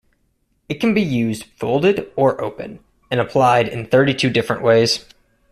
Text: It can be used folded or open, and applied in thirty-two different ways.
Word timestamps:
It 0.67 0.81
can 0.81 0.95
be 0.95 1.01
used 1.03 1.43
folded 1.59 2.11
or 2.15 2.41
open, 2.43 2.79
and 3.11 3.19
applied 3.19 3.67
in 3.67 3.85
thirty-two 3.85 4.31
different 4.31 4.63
ways. 4.63 5.05